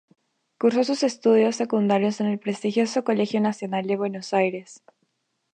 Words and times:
Cursó 0.57 0.83
sus 0.83 1.03
estudios 1.03 1.55
secundarios 1.57 2.21
en 2.21 2.25
el 2.25 2.39
prestigioso 2.39 3.03
Colegio 3.03 3.39
Nacional 3.39 3.85
de 3.85 3.97
Buenos 3.97 4.33
Aires. 4.33 4.81